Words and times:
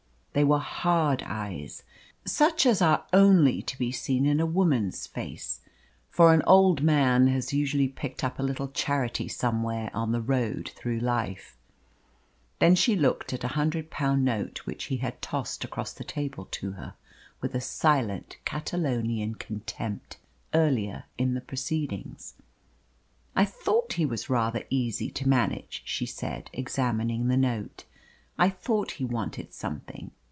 They 0.33 0.45
were 0.45 0.59
hard 0.59 1.23
eyes, 1.25 1.83
such 2.23 2.65
as 2.65 2.81
are 2.81 3.05
only 3.11 3.61
to 3.63 3.77
be 3.77 3.91
seen 3.91 4.25
in 4.25 4.39
a 4.39 4.45
woman's 4.45 5.05
face; 5.05 5.59
for 6.09 6.33
an 6.33 6.41
old 6.47 6.81
man 6.81 7.27
has 7.27 7.51
usually 7.51 7.89
picked 7.89 8.23
up 8.23 8.39
a 8.39 8.43
little 8.43 8.69
charity 8.69 9.27
somewhere 9.27 9.91
on 9.93 10.13
the 10.13 10.21
road 10.21 10.71
through 10.73 11.01
life. 11.01 11.57
Then 12.59 12.75
she 12.75 12.95
looked 12.95 13.33
at 13.33 13.43
a 13.43 13.49
hundred 13.59 13.89
pound 13.91 14.23
note 14.23 14.59
which 14.59 14.85
he 14.85 14.95
had 14.97 15.21
tossed 15.21 15.65
across 15.65 15.91
the 15.91 16.05
table 16.05 16.45
to 16.51 16.71
her 16.71 16.93
with 17.41 17.53
a 17.53 17.59
silent 17.59 18.37
Catalonian 18.45 19.35
contempt 19.35 20.15
earlier 20.53 21.03
in 21.17 21.33
the 21.33 21.41
proceedings. 21.41 22.35
"I 23.35 23.43
thought 23.43 23.93
he 23.93 24.05
was 24.05 24.29
rather 24.29 24.63
easy 24.69 25.09
to 25.11 25.27
manage," 25.27 25.81
she 25.83 26.05
said, 26.05 26.49
examining 26.53 27.27
the 27.27 27.35
note. 27.35 27.83
"I 28.37 28.49
thought 28.49 28.91
he 28.91 29.03
wanted 29.03 29.53
something. 29.53 30.11